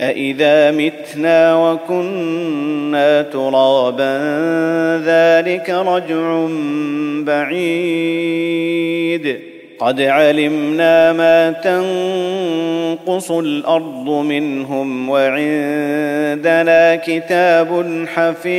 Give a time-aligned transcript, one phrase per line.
[0.00, 4.18] أإذا متنا وكنا ترابا
[5.04, 6.46] ذلك رجع
[7.24, 8.78] بعيد
[9.78, 18.58] قد علمنا ما تنقص الأرض منهم وعندنا كتاب حفيظ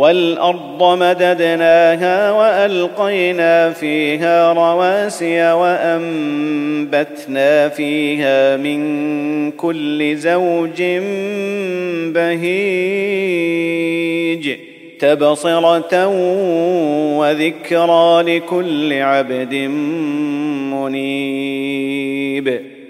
[0.00, 6.88] والأرض مددناها وألقينا فيها رواسي وأنبتنا
[7.68, 10.82] فيها من كل زوج
[12.14, 13.50] بهيج
[14.98, 16.06] تبصرة
[17.18, 19.54] وذكرى لكل عبد
[20.74, 22.60] منيب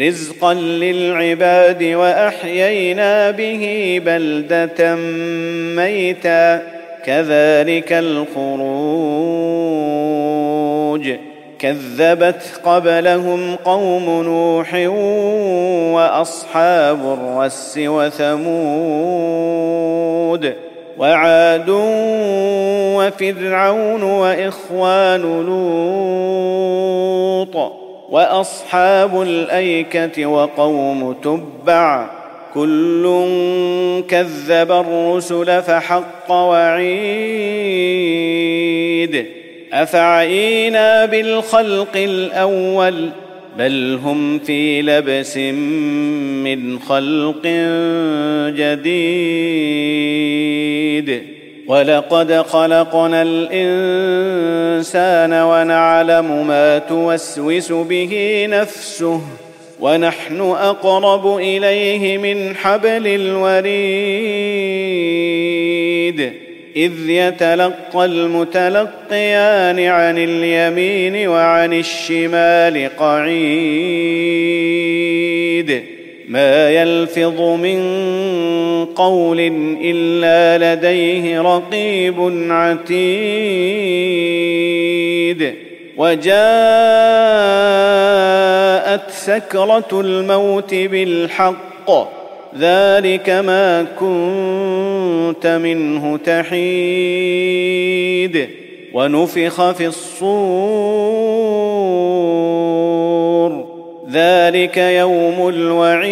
[0.00, 4.94] رزقا للعباد واحيينا به بلده
[5.76, 6.62] ميتا
[7.04, 9.20] كذلك الخروج
[11.58, 14.74] كذبت قبلهم قوم نوح
[15.94, 18.50] واصحاب الرس وثمود
[20.98, 21.70] وعاد
[22.96, 26.30] وفرعون واخوان لوط
[28.10, 32.10] وأصحاب الأيكة وقوم تبع
[32.54, 33.04] كل
[34.08, 36.90] كذب الرسل فحق وعيد
[39.72, 43.10] أفعينا بالخلق الأول
[43.58, 47.46] بل هم في لبس من خلق
[48.56, 49.80] جديد
[51.70, 54.62] ولقد خلقنا الانسان
[55.32, 59.20] ونعلم ما توسوس به نفسه
[59.80, 63.70] ونحن اقرب اليه من حبل الوريد
[66.76, 74.40] اذ يتلقى المتلقيان عن اليمين وعن الشمال قعيد
[76.30, 77.80] ما يلفظ من
[78.84, 79.40] قول
[79.84, 83.00] إلا لديه رقيب عتيد.
[85.96, 86.30] وجاءت
[89.10, 91.90] سكرة الموت بالحق
[92.58, 97.80] ذلك ما كنت منه تحيد.
[98.92, 101.20] ونفخ في الصور
[104.12, 106.10] ذلك يوم الوعيد.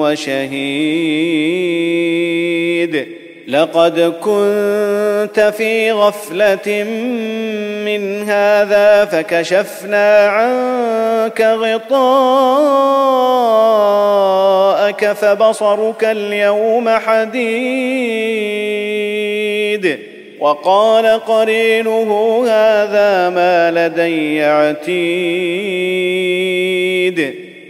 [0.00, 0.72] وشهيد.
[3.52, 6.84] لقد كنت في غفلة
[7.84, 11.92] من هذا فكشفنا عنك غطاءك
[15.12, 17.42] فبصرك اليوم حديد.
[20.40, 25.02] وقال قرينه هذا ما لدي عتيد.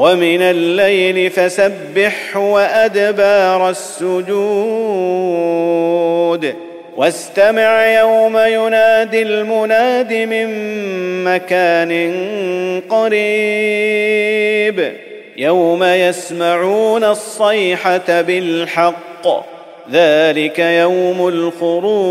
[0.00, 4.30] ومن الليل فسبح وأدبار السجود.
[6.96, 10.48] واستمع يوم ينادي المناد من
[11.24, 11.92] مكان
[12.88, 13.16] قريب.
[15.36, 19.26] يوم يسمعون الصيحة بالحق.
[19.92, 22.10] ذلك يوم الخروج.